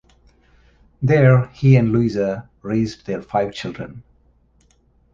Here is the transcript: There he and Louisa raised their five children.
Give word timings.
There 1.03 1.45
he 1.53 1.75
and 1.75 1.91
Louisa 1.91 2.49
raised 2.63 3.05
their 3.05 3.21
five 3.21 3.53
children. 3.53 4.01